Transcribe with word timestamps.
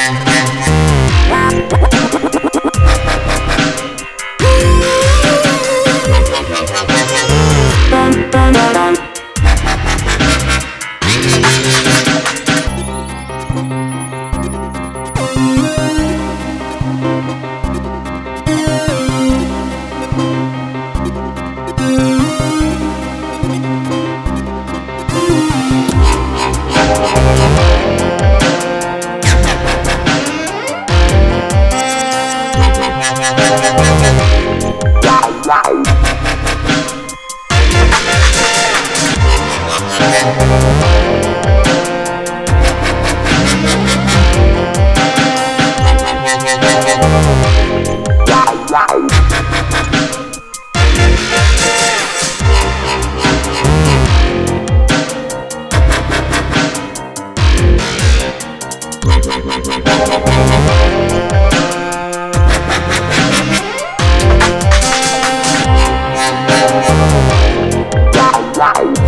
Yeah. 0.00 0.29
Wow. 35.50 35.89
life. 68.60 68.99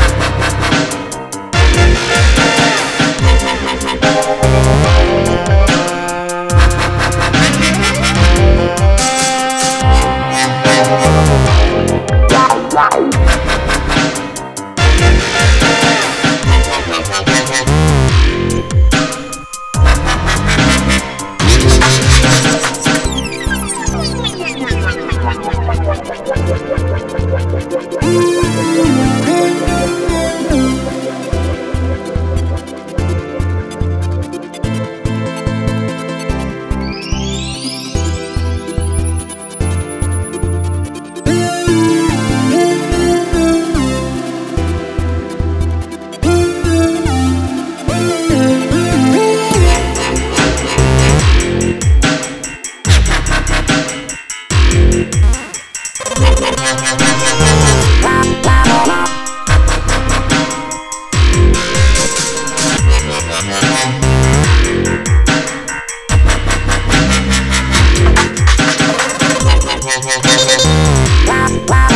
Wow, 70.05 71.49
wow. 71.69 71.92